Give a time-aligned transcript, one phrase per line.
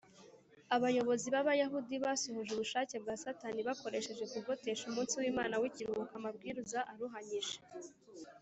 [0.75, 7.57] abayobozi b’abayahudi basohoje ubushake bwa satani bakoresheje kugotesha umunsi w’imana w’ikiruhuko amabwiriza aruhanyije